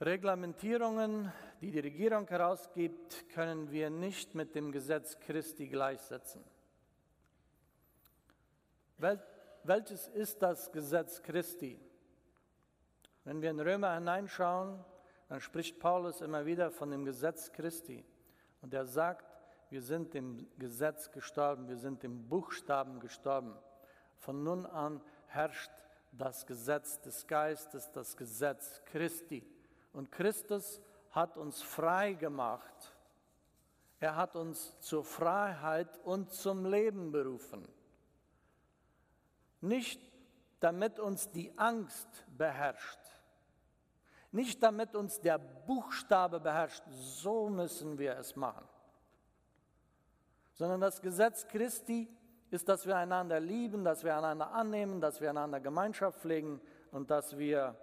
Reglementierungen 0.00 1.32
die 1.62 1.70
die 1.70 1.78
Regierung 1.78 2.26
herausgibt, 2.26 3.28
können 3.28 3.70
wir 3.70 3.88
nicht 3.88 4.34
mit 4.34 4.56
dem 4.56 4.72
Gesetz 4.72 5.18
Christi 5.20 5.68
gleichsetzen. 5.68 6.44
Wel 8.98 9.22
welches 9.64 10.08
ist 10.08 10.42
das 10.42 10.72
Gesetz 10.72 11.22
Christi? 11.22 11.78
Wenn 13.22 13.40
wir 13.40 13.50
in 13.50 13.60
Römer 13.60 13.94
hineinschauen, 13.94 14.84
dann 15.32 15.40
spricht 15.40 15.80
Paulus 15.80 16.20
immer 16.20 16.44
wieder 16.44 16.70
von 16.70 16.90
dem 16.90 17.06
Gesetz 17.06 17.52
Christi. 17.52 18.04
Und 18.60 18.74
er 18.74 18.84
sagt, 18.84 19.24
wir 19.70 19.80
sind 19.80 20.12
dem 20.12 20.46
Gesetz 20.58 21.10
gestorben, 21.10 21.68
wir 21.68 21.78
sind 21.78 22.02
dem 22.02 22.28
Buchstaben 22.28 23.00
gestorben. 23.00 23.56
Von 24.18 24.44
nun 24.44 24.66
an 24.66 25.00
herrscht 25.28 25.70
das 26.12 26.44
Gesetz 26.44 27.00
des 27.00 27.26
Geistes, 27.26 27.90
das 27.92 28.14
Gesetz 28.18 28.82
Christi. 28.84 29.42
Und 29.94 30.12
Christus 30.12 30.82
hat 31.12 31.38
uns 31.38 31.62
frei 31.62 32.12
gemacht. 32.12 32.94
Er 34.00 34.16
hat 34.16 34.36
uns 34.36 34.78
zur 34.80 35.02
Freiheit 35.02 35.98
und 36.04 36.30
zum 36.30 36.66
Leben 36.66 37.10
berufen. 37.10 37.66
Nicht 39.62 39.98
damit 40.60 40.98
uns 40.98 41.30
die 41.30 41.56
Angst 41.56 42.26
beherrscht, 42.36 43.00
nicht 44.32 44.62
damit 44.62 44.96
uns 44.96 45.20
der 45.20 45.38
Buchstabe 45.38 46.40
beherrscht, 46.40 46.82
so 46.88 47.48
müssen 47.48 47.98
wir 47.98 48.16
es 48.16 48.34
machen, 48.34 48.66
sondern 50.54 50.80
das 50.80 51.00
Gesetz 51.00 51.46
Christi 51.46 52.08
ist, 52.50 52.68
dass 52.68 52.86
wir 52.86 52.96
einander 52.96 53.40
lieben, 53.40 53.84
dass 53.84 54.04
wir 54.04 54.16
einander 54.16 54.50
annehmen, 54.52 55.00
dass 55.00 55.20
wir 55.20 55.30
einander 55.30 55.60
Gemeinschaft 55.60 56.20
pflegen 56.20 56.60
und 56.90 57.10
dass 57.10 57.38
wir 57.38 57.76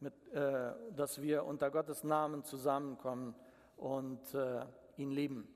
mit, 0.00 0.14
äh, 0.32 0.72
dass 0.94 1.20
wir 1.20 1.44
unter 1.44 1.70
Gottes 1.70 2.04
Namen 2.04 2.44
zusammenkommen 2.44 3.34
und 3.76 4.34
äh, 4.34 4.64
ihn 4.96 5.10
lieben. 5.10 5.48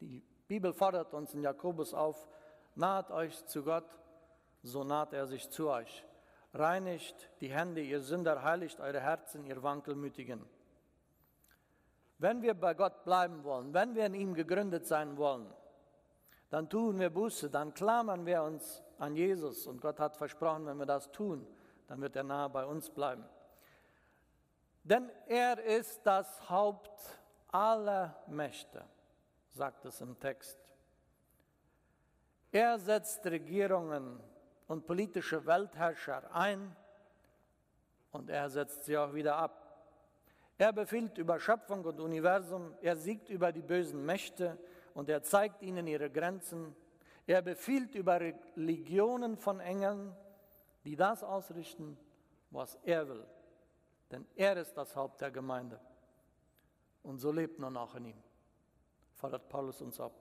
Die 0.00 0.22
Bibel 0.46 0.72
fordert 0.72 1.14
uns 1.14 1.34
in 1.34 1.42
Jakobus 1.42 1.94
auf, 1.94 2.28
naht 2.74 3.10
euch 3.10 3.44
zu 3.46 3.62
Gott, 3.62 3.98
so 4.62 4.84
naht 4.84 5.12
er 5.12 5.26
sich 5.26 5.48
zu 5.50 5.68
euch. 5.68 6.04
Reinigt 6.54 7.30
die 7.40 7.48
Hände, 7.48 7.82
ihr 7.82 8.00
Sünder, 8.00 8.42
heiligt 8.42 8.80
eure 8.80 9.00
Herzen, 9.00 9.44
ihr 9.44 9.62
Wankelmütigen. 9.62 10.44
Wenn 12.18 12.40
wir 12.42 12.54
bei 12.54 12.74
Gott 12.74 13.04
bleiben 13.04 13.44
wollen, 13.44 13.74
wenn 13.74 13.94
wir 13.94 14.06
in 14.06 14.14
ihm 14.14 14.34
gegründet 14.34 14.86
sein 14.86 15.16
wollen, 15.16 15.52
dann 16.50 16.68
tun 16.68 16.98
wir 16.98 17.10
Buße, 17.10 17.50
dann 17.50 17.74
klammern 17.74 18.24
wir 18.24 18.42
uns 18.42 18.82
an 18.98 19.16
Jesus. 19.16 19.66
Und 19.66 19.80
Gott 19.80 20.00
hat 20.00 20.16
versprochen, 20.16 20.66
wenn 20.66 20.78
wir 20.78 20.86
das 20.86 21.10
tun, 21.12 21.46
dann 21.88 22.00
wird 22.00 22.16
er 22.16 22.22
nahe 22.22 22.48
bei 22.48 22.64
uns 22.64 22.88
bleiben. 22.88 23.24
Denn 24.82 25.10
er 25.26 25.62
ist 25.62 26.00
das 26.04 26.48
Haupt 26.48 27.20
aller 27.48 28.22
Mächte, 28.28 28.84
sagt 29.50 29.84
es 29.84 30.00
im 30.00 30.18
Text. 30.18 30.58
Er 32.52 32.78
setzt 32.78 33.26
Regierungen 33.26 34.20
und 34.66 34.86
politische 34.86 35.46
Weltherrscher 35.46 36.34
ein 36.34 36.74
und 38.12 38.30
er 38.30 38.48
setzt 38.50 38.84
sie 38.84 38.96
auch 38.96 39.14
wieder 39.14 39.36
ab. 39.36 39.62
Er 40.58 40.72
befiehlt 40.72 41.18
über 41.18 41.38
Schöpfung 41.38 41.84
und 41.84 42.00
Universum, 42.00 42.74
er 42.80 42.96
siegt 42.96 43.28
über 43.28 43.52
die 43.52 43.62
bösen 43.62 44.04
Mächte 44.04 44.58
und 44.94 45.08
er 45.08 45.22
zeigt 45.22 45.62
ihnen 45.62 45.86
ihre 45.86 46.10
Grenzen. 46.10 46.74
Er 47.26 47.42
befiehlt 47.42 47.94
über 47.94 48.18
Legionen 48.54 49.36
von 49.36 49.60
Engeln, 49.60 50.16
die 50.84 50.96
das 50.96 51.22
ausrichten, 51.22 51.98
was 52.50 52.76
er 52.84 53.06
will. 53.08 53.26
Denn 54.10 54.26
er 54.36 54.56
ist 54.56 54.74
das 54.74 54.96
Haupt 54.96 55.20
der 55.20 55.30
Gemeinde. 55.30 55.78
Und 57.02 57.18
so 57.18 57.30
lebt 57.30 57.58
nun 57.58 57.76
auch 57.76 57.94
in 57.96 58.06
ihm, 58.06 58.22
fordert 59.14 59.48
Paulus 59.48 59.82
uns 59.82 60.00
ab. 60.00 60.12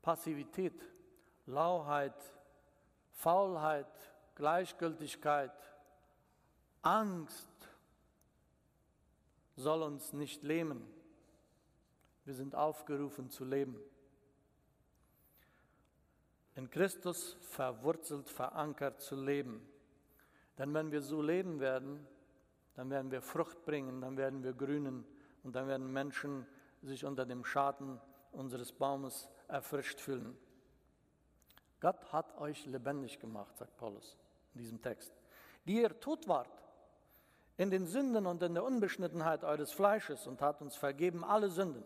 Passivität, 0.00 0.80
Lauheit, 1.46 2.34
Faulheit, 3.14 3.86
Gleichgültigkeit, 4.34 5.52
Angst 6.82 7.48
soll 9.56 9.82
uns 9.82 10.12
nicht 10.12 10.42
lähmen. 10.42 10.84
Wir 12.24 12.34
sind 12.34 12.54
aufgerufen 12.54 13.30
zu 13.30 13.44
leben. 13.44 13.78
In 16.56 16.70
Christus 16.70 17.36
verwurzelt, 17.40 18.28
verankert 18.28 19.00
zu 19.00 19.16
leben. 19.16 19.66
Denn 20.58 20.72
wenn 20.72 20.92
wir 20.92 21.02
so 21.02 21.20
leben 21.20 21.60
werden, 21.60 22.06
dann 22.74 22.90
werden 22.90 23.10
wir 23.10 23.22
Frucht 23.22 23.64
bringen, 23.64 24.00
dann 24.00 24.16
werden 24.16 24.42
wir 24.42 24.52
grünen 24.52 25.04
und 25.42 25.54
dann 25.54 25.68
werden 25.68 25.92
Menschen 25.92 26.46
sich 26.82 27.04
unter 27.04 27.26
dem 27.26 27.44
Schatten 27.44 28.00
unseres 28.32 28.72
Baumes 28.72 29.28
erfrischt 29.48 30.00
fühlen. 30.00 30.36
Gott 31.80 32.12
hat 32.12 32.36
euch 32.38 32.66
lebendig 32.66 33.18
gemacht, 33.18 33.56
sagt 33.56 33.76
Paulus 33.76 34.16
in 34.54 34.60
diesem 34.60 34.80
Text, 34.80 35.12
die 35.64 35.80
ihr 35.82 36.00
tot 36.00 36.26
wart 36.28 36.62
in 37.56 37.70
den 37.70 37.86
Sünden 37.86 38.26
und 38.26 38.42
in 38.42 38.54
der 38.54 38.64
Unbeschnittenheit 38.64 39.44
eures 39.44 39.72
Fleisches 39.72 40.26
und 40.26 40.40
hat 40.40 40.60
uns 40.60 40.76
vergeben 40.76 41.24
alle 41.24 41.48
Sünden. 41.48 41.84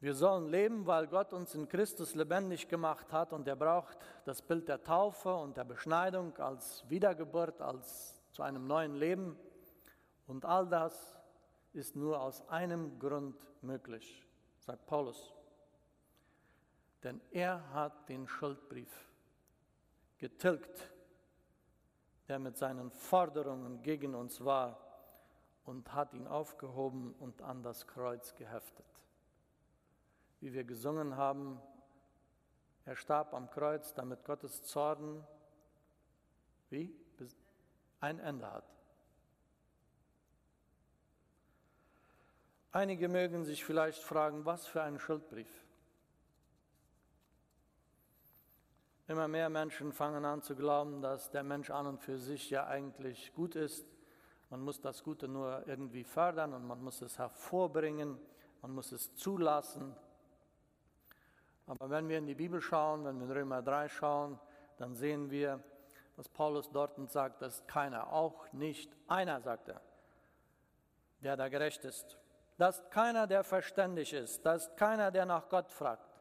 Wir 0.00 0.14
sollen 0.14 0.50
leben, 0.50 0.86
weil 0.86 1.06
Gott 1.06 1.32
uns 1.32 1.54
in 1.54 1.66
Christus 1.66 2.14
lebendig 2.14 2.68
gemacht 2.68 3.10
hat 3.10 3.32
und 3.32 3.48
er 3.48 3.56
braucht 3.56 3.96
das 4.26 4.42
Bild 4.42 4.68
der 4.68 4.84
Taufe 4.84 5.34
und 5.34 5.56
der 5.56 5.64
Beschneidung 5.64 6.36
als 6.36 6.84
Wiedergeburt, 6.90 7.62
als 7.62 8.20
zu 8.32 8.42
einem 8.42 8.66
neuen 8.66 8.96
Leben. 8.96 9.38
Und 10.26 10.44
all 10.44 10.68
das 10.68 11.16
ist 11.72 11.96
nur 11.96 12.20
aus 12.20 12.46
einem 12.50 12.98
Grund 12.98 13.34
möglich, 13.62 14.26
sagt 14.58 14.84
Paulus. 14.84 15.32
Denn 17.04 17.20
er 17.30 17.72
hat 17.72 18.08
den 18.08 18.26
Schuldbrief 18.26 19.08
getilgt, 20.18 20.90
der 22.26 22.38
mit 22.38 22.56
seinen 22.56 22.90
Forderungen 22.90 23.82
gegen 23.82 24.14
uns 24.14 24.44
war, 24.44 24.80
und 25.64 25.94
hat 25.94 26.12
ihn 26.12 26.26
aufgehoben 26.26 27.14
und 27.14 27.40
an 27.40 27.62
das 27.62 27.86
Kreuz 27.86 28.34
geheftet 28.34 28.84
wie 30.44 30.52
wir 30.52 30.64
gesungen 30.64 31.16
haben, 31.16 31.58
er 32.84 32.96
starb 32.96 33.32
am 33.32 33.48
Kreuz, 33.48 33.94
damit 33.94 34.26
Gottes 34.26 34.62
Zorn 34.62 35.26
wie 36.68 36.94
ein 38.00 38.18
Ende 38.18 38.52
hat. 38.52 38.68
Einige 42.72 43.08
mögen 43.08 43.46
sich 43.46 43.64
vielleicht 43.64 44.02
fragen, 44.02 44.44
was 44.44 44.66
für 44.66 44.82
ein 44.82 44.98
Schuldbrief. 44.98 45.63
Immer 49.06 49.28
mehr 49.28 49.50
Menschen 49.50 49.92
fangen 49.92 50.24
an 50.24 50.40
zu 50.40 50.56
glauben, 50.56 51.02
dass 51.02 51.30
der 51.30 51.42
Mensch 51.42 51.70
an 51.70 51.86
und 51.86 52.00
für 52.00 52.16
sich 52.16 52.48
ja 52.48 52.66
eigentlich 52.66 53.34
gut 53.34 53.54
ist. 53.54 53.86
Man 54.48 54.62
muss 54.62 54.80
das 54.80 55.02
Gute 55.02 55.28
nur 55.28 55.66
irgendwie 55.66 56.04
fördern 56.04 56.54
und 56.54 56.66
man 56.66 56.82
muss 56.82 57.02
es 57.02 57.18
hervorbringen, 57.18 58.18
man 58.62 58.70
muss 58.70 58.92
es 58.92 59.14
zulassen. 59.14 59.94
Aber 61.66 61.90
wenn 61.90 62.08
wir 62.08 62.16
in 62.16 62.26
die 62.26 62.34
Bibel 62.34 62.62
schauen, 62.62 63.04
wenn 63.04 63.18
wir 63.18 63.26
in 63.26 63.32
Römer 63.32 63.60
3 63.60 63.88
schauen, 63.88 64.40
dann 64.78 64.94
sehen 64.94 65.30
wir, 65.30 65.62
was 66.16 66.28
Paulus 66.30 66.70
dort 66.70 66.96
sagt, 67.10 67.42
dass 67.42 67.66
keiner, 67.66 68.10
auch 68.10 68.50
nicht 68.52 68.90
einer, 69.06 69.42
sagt 69.42 69.68
er, 69.68 69.82
der 71.20 71.36
da 71.36 71.48
gerecht 71.48 71.84
ist. 71.84 72.18
Dass 72.56 72.88
keiner, 72.88 73.26
der 73.26 73.44
verständig 73.44 74.14
ist, 74.14 74.46
dass 74.46 74.74
keiner, 74.76 75.10
der 75.10 75.26
nach 75.26 75.50
Gott 75.50 75.70
fragt. 75.70 76.13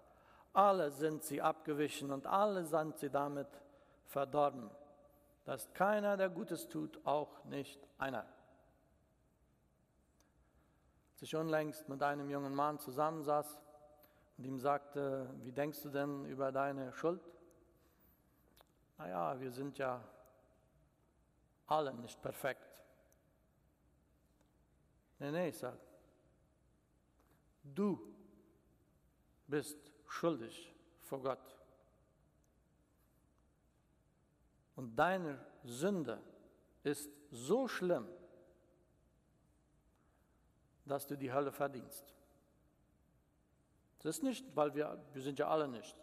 Alle 0.54 0.92
sind 0.92 1.24
sie 1.24 1.42
abgewichen 1.42 2.12
und 2.12 2.28
alle 2.28 2.64
sind 2.64 2.98
sie 2.98 3.10
damit 3.10 3.48
verdorben. 4.06 4.70
Dass 5.46 5.74
keiner, 5.74 6.16
der 6.16 6.30
Gutes 6.30 6.70
tut, 6.70 7.00
auch 7.06 7.44
nicht 7.46 7.86
einer. 7.98 8.26
Als 11.14 11.24
ich 11.24 11.36
unlängst 11.36 11.90
mit 11.90 12.02
einem 12.02 12.30
jungen 12.30 12.54
Mann 12.54 12.80
zusammensaß, 12.80 13.60
und 14.38 14.46
ihm 14.46 14.60
sagte, 14.60 15.30
wie 15.44 15.52
denkst 15.52 15.82
du 15.84 15.90
denn 15.90 16.26
über 16.26 16.52
deine 16.52 16.92
Schuld? 16.94 17.22
Naja, 18.98 19.40
wir 19.40 19.52
sind 19.52 19.78
ja 19.78 20.04
alle 21.68 21.94
nicht 21.94 22.22
perfekt. 22.22 22.68
Nee, 25.20 25.32
nee, 25.32 25.50
ich 25.50 25.58
sage, 25.58 25.78
du 27.64 28.00
bist 29.48 29.93
schuldig 30.14 30.74
vor 31.02 31.22
Gott. 31.22 31.58
Und 34.76 34.96
deine 34.96 35.40
Sünde 35.64 36.22
ist 36.84 37.10
so 37.32 37.68
schlimm, 37.68 38.08
dass 40.86 41.08
du 41.08 41.18
die 41.18 41.32
Hölle 41.32 41.52
verdienst. 41.52 42.14
Das 44.00 44.18
ist 44.18 44.24
nicht, 44.24 44.56
weil 44.56 44.76
wir, 44.76 45.02
wir 45.14 45.22
sind 45.22 45.40
ja 45.40 45.48
alle 45.48 45.68
nicht. 45.68 45.96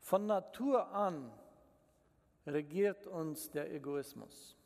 Von 0.00 0.26
Natur 0.26 0.88
an 0.88 1.32
regiert 2.46 3.06
uns 3.06 3.50
der 3.50 3.72
Egoismus. 3.72 4.56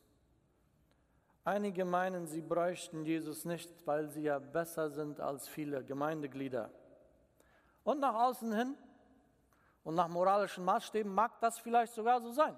Einige 1.44 1.84
meinen, 1.84 2.26
sie 2.26 2.42
bräuchten 2.42 3.04
Jesus 3.04 3.44
nicht, 3.44 3.70
weil 3.86 4.08
sie 4.08 4.22
ja 4.22 4.38
besser 4.38 4.90
sind 4.90 5.20
als 5.20 5.48
viele 5.48 5.84
Gemeindeglieder. 5.84 6.70
Und 7.86 8.00
nach 8.00 8.14
außen 8.14 8.52
hin 8.52 8.76
und 9.82 9.94
nach 9.94 10.08
moralischen 10.08 10.62
Maßstäben 10.62 11.10
mag 11.10 11.40
das 11.40 11.58
vielleicht 11.58 11.94
sogar 11.94 12.20
so 12.20 12.30
sein. 12.32 12.54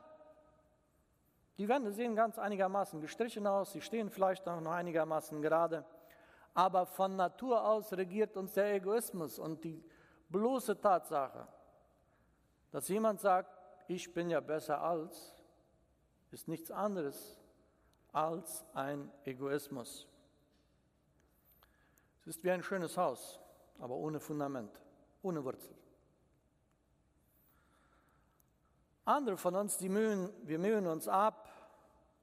Die 1.56 1.68
Wände 1.68 1.92
sehen 1.92 2.16
ganz 2.16 2.36
einigermaßen 2.36 3.00
gestrichen 3.00 3.46
aus, 3.46 3.70
sie 3.70 3.80
stehen 3.80 4.10
vielleicht 4.10 4.48
auch 4.48 4.60
noch 4.60 4.72
einigermaßen 4.72 5.40
gerade 5.40 5.84
aber 6.58 6.86
von 6.86 7.14
Natur 7.14 7.64
aus 7.64 7.92
regiert 7.92 8.36
uns 8.36 8.54
der 8.54 8.74
Egoismus 8.74 9.38
und 9.38 9.62
die 9.62 9.80
bloße 10.28 10.80
Tatsache, 10.80 11.46
dass 12.72 12.88
jemand 12.88 13.20
sagt, 13.20 13.56
ich 13.86 14.12
bin 14.12 14.28
ja 14.28 14.40
besser 14.40 14.82
als, 14.82 15.36
ist 16.32 16.48
nichts 16.48 16.72
anderes 16.72 17.38
als 18.10 18.64
ein 18.74 19.08
Egoismus. 19.24 20.08
Es 22.22 22.26
ist 22.26 22.42
wie 22.42 22.50
ein 22.50 22.64
schönes 22.64 22.96
Haus, 22.96 23.38
aber 23.78 23.94
ohne 23.94 24.18
Fundament, 24.18 24.80
ohne 25.22 25.44
Wurzel. 25.44 25.74
Andere 29.04 29.36
von 29.38 29.56
uns, 29.56 29.78
die 29.78 29.88
mühen, 29.88 30.30
wir 30.46 30.58
mühen 30.58 30.86
uns 30.86 31.08
ab, 31.08 31.48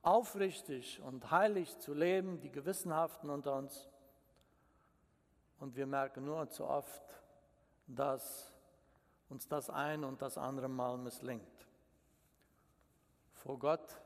aufrichtig 0.03 1.01
und 1.01 1.31
heilig 1.31 1.79
zu 1.79 1.93
leben, 1.93 2.39
die 2.39 2.51
Gewissenhaften 2.51 3.29
unter 3.29 3.55
uns. 3.55 3.89
Und 5.59 5.75
wir 5.75 5.87
merken 5.87 6.25
nur 6.25 6.47
zu 6.49 6.65
oft, 6.65 7.01
dass 7.87 8.53
uns 9.29 9.47
das 9.47 9.69
ein 9.69 10.03
und 10.03 10.21
das 10.21 10.37
andere 10.37 10.67
Mal 10.67 10.97
misslingt. 10.97 11.67
Vor 13.33 13.57
Gott 13.57 13.99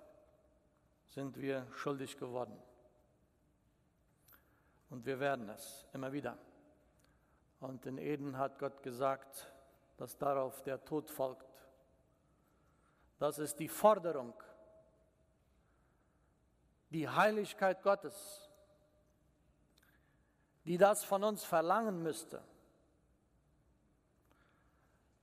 sind 1.10 1.36
wir 1.38 1.68
schuldig 1.74 2.18
geworden. 2.18 2.58
Und 4.90 5.06
wir 5.06 5.20
werden 5.20 5.50
es 5.50 5.86
immer 5.94 6.14
wieder. 6.14 6.38
Und 7.60 7.86
in 7.86 7.98
Eden 7.98 8.38
hat 8.38 8.60
Gott 8.60 8.82
gesagt, 8.84 9.52
dass 9.98 10.18
darauf 10.18 10.62
der 10.64 10.84
Tod 10.86 11.10
folgt. 11.10 11.46
Das 13.18 13.38
ist 13.38 13.60
die 13.60 13.68
Forderung, 13.68 14.34
die 16.90 17.08
Heiligkeit 17.08 17.84
Gottes 17.84 18.50
die 20.70 20.78
das 20.78 21.04
von 21.04 21.24
uns 21.24 21.44
verlangen 21.44 22.04
müsste. 22.04 22.44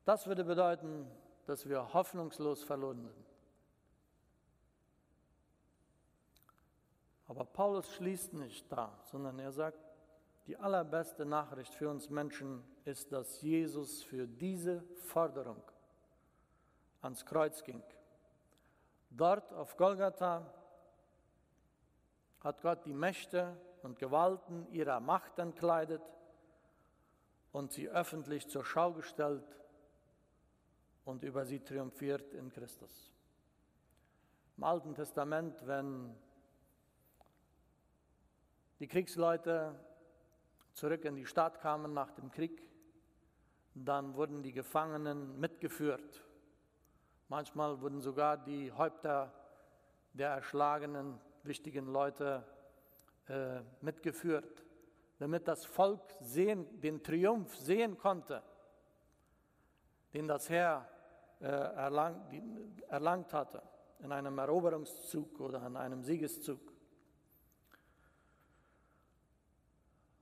Das 0.05 0.27
würde 0.27 0.42
bedeuten, 0.42 1.09
dass 1.46 1.68
wir 1.68 1.92
hoffnungslos 1.94 2.64
verloren 2.64 3.07
sind. 3.07 3.27
Aber 7.29 7.44
Paulus 7.44 7.94
schließt 7.94 8.33
nicht 8.33 8.70
da, 8.72 8.99
sondern 9.05 9.38
er 9.38 9.53
sagt, 9.53 9.79
die 10.47 10.57
allerbeste 10.57 11.25
Nachricht 11.25 11.75
für 11.75 11.91
uns 11.91 12.09
Menschen 12.09 12.63
ist, 12.85 13.11
dass 13.11 13.43
Jesus 13.43 14.03
für 14.05 14.27
diese 14.27 14.83
Forderung 14.95 15.63
ans 17.03 17.27
Kreuz 17.27 17.65
ging. 17.65 17.83
Dort 19.11 19.53
auf 19.53 19.77
Golgatha 19.77 20.53
hat 22.41 22.61
Gott 22.63 22.85
die 22.85 22.93
Mächte 22.93 23.57
und 23.83 23.99
Gewalten 23.99 24.67
ihrer 24.71 25.01
Macht 25.01 25.39
entkleidet 25.39 26.03
und 27.53 27.73
sie 27.73 27.89
öffentlich 27.89 28.49
zur 28.49 28.65
Schau 28.65 28.93
gestellt 28.93 29.45
und 31.05 31.23
über 31.25 31.45
sie 31.45 31.61
triumphiert 31.61 32.35
in 32.35 32.51
Christus. 32.51 33.13
Im 34.57 34.65
Alten 34.65 34.95
Testament, 34.95 35.67
wenn 35.67 36.15
die 38.79 38.87
Kriegsleute 38.87 39.75
zurück 40.77 41.07
in 41.07 41.17
die 41.17 41.25
Stadt 41.25 41.61
kamen 41.61 41.95
nach 41.95 42.12
dem 42.12 42.31
Krieg, 42.31 42.62
dann 43.75 44.15
wurden 44.15 44.43
die 44.43 44.53
Gefangenen 44.53 45.41
mitgeführt. 45.41 46.23
Manchmal 47.29 47.81
wurden 47.81 48.01
sogar 48.01 48.37
die 48.37 48.71
Häupter 48.71 49.33
der 50.12 50.31
erschlagenen 50.31 51.19
wichtigen 51.43 51.87
Leute 51.87 52.45
äh, 53.29 53.61
mitgeführt, 53.81 54.65
damit 55.19 55.49
das 55.49 55.65
Volk 55.65 56.03
sehen, 56.21 56.81
den 56.81 57.03
Triumph 57.03 57.57
sehen 57.57 57.97
konnte, 57.97 58.43
den 60.12 60.29
das 60.29 60.51
Heer 60.51 60.87
äh, 61.41 61.47
erlang, 61.47 62.29
die, 62.31 62.43
erlangt 62.89 63.33
hatte 63.33 63.62
in 64.01 64.12
einem 64.12 64.37
Eroberungszug 64.39 65.41
oder 65.41 65.67
in 65.67 65.77
einem 65.77 66.03
Siegeszug. 66.03 66.76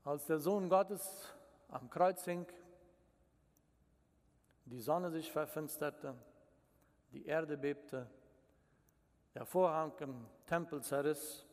Als 0.05 0.27
der 0.27 0.38
Sohn 0.38 0.69
Gottes 0.69 1.33
am 1.69 1.88
Kreuz 1.88 2.25
hing, 2.27 2.47
die 4.67 4.81
Sonne 4.81 5.11
sich 5.11 5.33
verfinsterte, 5.33 6.14
die 7.12 7.25
Erde 7.25 7.57
bebte, 7.57 8.07
der 9.35 9.47
Vorhang 9.47 9.93
im 10.01 10.27
Tempel 10.47 10.83
zerriss, 10.83 11.47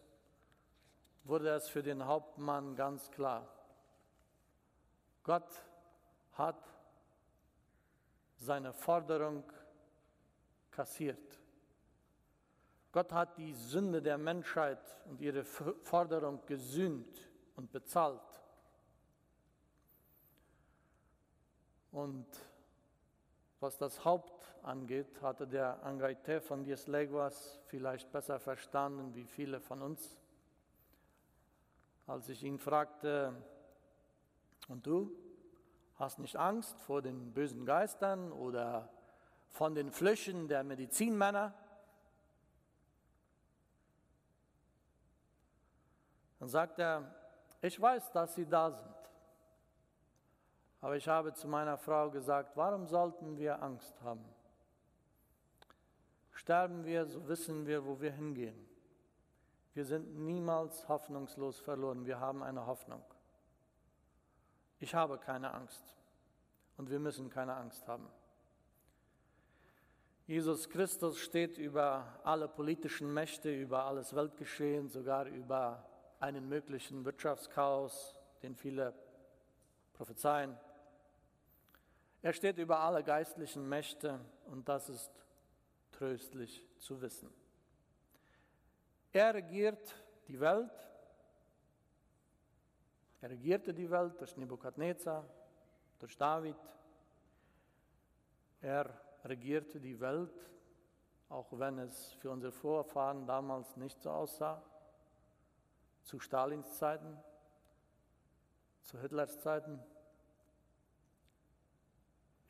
wurde 1.24 1.50
es 1.50 1.70
für 1.70 1.82
den 1.82 2.06
Hauptmann 2.06 2.76
ganz 2.76 3.10
klar. 3.10 3.48
Gott 5.24 5.50
hat 6.34 6.62
seine 8.36 8.74
Forderung 8.74 9.46
kassiert. 10.72 11.40
Gott 12.92 13.14
hat 13.14 13.38
die 13.38 13.54
Sünde 13.54 14.02
der 14.02 14.18
Menschheit 14.18 14.82
und 15.06 15.22
ihre 15.22 15.46
Forderung 15.46 16.46
gesühnt 16.46 17.30
und 17.56 17.72
bezahlt. 17.72 18.31
Und 21.92 22.26
was 23.60 23.78
das 23.78 24.06
Haupt 24.06 24.56
angeht, 24.64 25.22
hatte 25.22 25.48
der 25.48 25.84
Angaite 25.84 26.42
von 26.42 26.64
Dies 26.64 26.88
Leguas 26.88 27.60
vielleicht 27.68 28.12
besser 28.12 28.40
verstanden 28.40 29.14
wie 29.14 29.26
viele 29.26 29.60
von 29.60 29.82
uns. 29.82 30.18
Als 32.08 32.30
ich 32.30 32.44
ihn 32.44 32.58
fragte, 32.58 33.34
und 34.68 34.88
du 34.88 35.12
hast 35.96 36.20
nicht 36.20 36.38
Angst 36.38 36.80
vor 36.82 37.02
den 37.02 37.34
bösen 37.34 37.66
Geistern 37.66 38.32
oder 38.32 38.90
von 39.50 39.76
den 39.76 39.92
Flüchen 39.92 40.48
der 40.48 40.64
Medizinmänner? 40.64 41.54
Dann 46.40 46.50
sagt 46.50 46.80
er, 46.80 47.14
ich 47.62 47.80
weiß, 47.80 48.12
dass 48.14 48.34
sie 48.34 48.48
da 48.48 48.72
sind. 48.72 49.01
Aber 50.82 50.96
ich 50.96 51.08
habe 51.08 51.34
zu 51.34 51.48
meiner 51.48 51.78
Frau 51.78 52.10
gesagt, 52.10 52.58
warum 52.58 52.88
sollten 52.88 53.38
wir 53.38 53.62
Angst 53.62 54.02
haben? 54.02 54.26
Sterben 56.32 56.86
wir, 56.86 57.06
so 57.06 57.28
wissen 57.28 57.68
wir, 57.68 57.86
wo 57.86 58.02
wir 58.02 58.12
hingehen. 58.12 58.68
Wir 59.74 59.86
sind 59.86 60.18
niemals 60.18 60.90
hoffnungslos 60.90 61.60
verloren. 61.60 62.06
Wir 62.06 62.20
haben 62.20 62.44
eine 62.44 62.66
Hoffnung. 62.66 63.04
Ich 64.80 64.96
habe 64.96 65.20
keine 65.20 65.54
Angst 65.54 65.96
und 66.78 66.90
wir 66.90 67.00
müssen 67.00 67.30
keine 67.30 67.54
Angst 67.54 67.88
haben. 67.88 68.08
Jesus 70.26 70.70
Christus 70.70 71.20
steht 71.20 71.58
über 71.58 72.20
alle 72.24 72.48
politischen 72.48 73.14
Mächte, 73.14 73.54
über 73.54 73.84
alles 73.86 74.16
Weltgeschehen, 74.16 74.90
sogar 74.90 75.26
über 75.28 75.86
einen 76.20 76.50
möglichen 76.50 77.06
Wirtschaftschaos, 77.06 78.16
den 78.42 78.56
viele 78.56 78.94
prophezeien. 79.94 80.58
Er 82.22 82.34
steht 82.34 82.58
über 82.58 82.80
alle 82.80 83.04
geistlichen 83.04 83.68
Mächte 83.68 84.20
und 84.46 84.70
das 84.70 84.90
ist 84.90 85.12
tröstlich 85.92 86.66
zu 86.78 87.02
wissen. 87.02 87.34
Er 89.12 89.34
regiert 89.34 89.96
die 90.28 90.40
Welt. 90.40 90.72
Er 93.22 93.30
regierte 93.30 93.74
die 93.74 93.90
Welt 93.90 94.20
durch 94.20 94.38
Nebukadnezar, 94.38 95.26
durch 96.00 96.18
David. 96.18 96.56
Er 98.62 98.90
regierte 99.26 99.80
die 99.80 100.00
Welt, 100.00 100.34
auch 101.30 101.48
wenn 101.52 101.80
es 101.80 102.14
für 102.14 102.30
unsere 102.30 102.52
Vorfahren 102.52 103.26
damals 103.26 103.76
nicht 103.78 104.02
so 104.02 104.12
aussah, 104.12 104.64
zu 106.04 106.20
Stalins 106.20 106.78
Zeiten, 106.78 107.18
zu 108.84 109.00
Hitlers 109.00 109.40
Zeiten. 109.40 109.80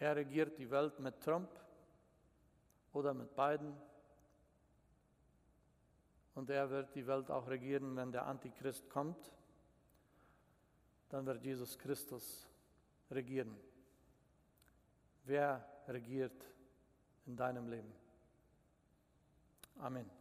Er 0.01 0.15
regiert 0.15 0.57
die 0.57 0.71
Welt 0.71 0.99
mit 0.99 1.21
Trump 1.21 1.47
oder 2.91 3.13
mit 3.13 3.35
beiden. 3.35 3.71
Und 6.33 6.49
er 6.49 6.67
wird 6.71 6.95
die 6.95 7.05
Welt 7.05 7.29
auch 7.29 7.47
regieren, 7.47 7.95
wenn 7.95 8.11
der 8.11 8.25
Antichrist 8.25 8.89
kommt. 8.89 9.31
Dann 11.09 11.27
wird 11.27 11.43
Jesus 11.43 11.77
Christus 11.77 12.47
regieren. 13.11 13.55
Wer 15.25 15.63
regiert 15.87 16.49
in 17.27 17.35
deinem 17.35 17.69
Leben? 17.69 17.93
Amen. 19.77 20.20